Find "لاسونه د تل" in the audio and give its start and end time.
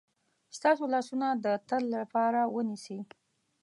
0.93-1.83